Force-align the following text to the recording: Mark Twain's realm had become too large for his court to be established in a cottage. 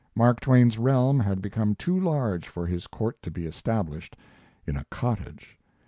Mark 0.15 0.39
Twain's 0.39 0.79
realm 0.79 1.19
had 1.19 1.43
become 1.43 1.75
too 1.75 1.95
large 1.99 2.47
for 2.47 2.65
his 2.65 2.87
court 2.87 3.21
to 3.21 3.29
be 3.29 3.45
established 3.45 4.15
in 4.65 4.75
a 4.75 4.83
cottage. 4.85 5.59